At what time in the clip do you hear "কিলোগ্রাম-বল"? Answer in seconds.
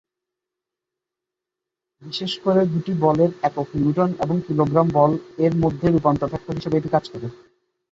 4.47-5.11